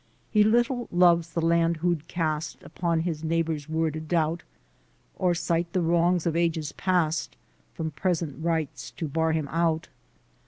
He 0.31 0.43
little 0.43 0.87
loves 0.91 1.31
the 1.33 1.45
land 1.45 1.77
who'd 1.77 2.07
cast 2.07 2.63
Upon 2.63 3.01
his 3.01 3.23
neighbour's 3.23 3.69
word 3.69 3.95
a 3.95 3.99
doubt, 3.99 4.41
Or 5.15 5.35
cite 5.35 5.71
the 5.73 5.81
wrongs 5.83 6.25
of 6.25 6.35
ages 6.35 6.71
past 6.71 7.35
From 7.75 7.91
present 7.91 8.43
rights 8.43 8.89
to 8.97 9.07
bar 9.07 9.33
him 9.33 9.47
out. 9.49 9.89